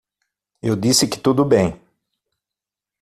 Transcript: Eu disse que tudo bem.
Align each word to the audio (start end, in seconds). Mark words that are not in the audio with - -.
Eu 0.63 0.75
disse 0.75 1.07
que 1.07 1.19
tudo 1.19 1.45
bem. 1.45 1.79